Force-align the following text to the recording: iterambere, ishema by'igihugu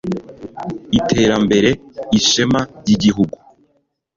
iterambere, 0.97 1.69
ishema 2.17 2.61
by'igihugu 2.81 3.37